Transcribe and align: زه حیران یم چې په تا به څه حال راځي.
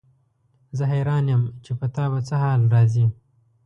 زه 0.77 0.83
حیران 0.93 1.25
یم 1.31 1.43
چې 1.63 1.71
په 1.79 1.85
تا 1.95 2.05
به 2.11 2.19
څه 2.27 2.35
حال 2.43 2.61
راځي. 2.73 3.05